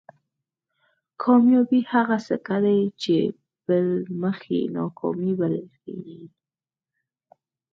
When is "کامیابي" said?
1.21-1.79